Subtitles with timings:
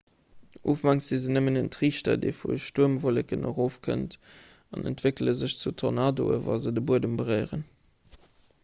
[0.71, 4.17] ufanks si se nëmmen en triichter dee vu stuermwolleken erofkënnt
[4.77, 7.65] an entwéckele sech zu tornadoen wa se de buedem beréieren